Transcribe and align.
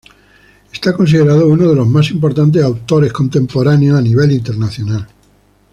Está 0.73 0.93
considerado 0.97 1.47
uno 1.47 1.69
de 1.69 1.75
los 1.75 1.87
más 1.87 2.09
importantes 2.09 2.63
autores 2.63 3.13
contemporáneos 3.13 3.99
a 3.99 4.01
nivel 4.01 4.31
internacional. 4.31 5.07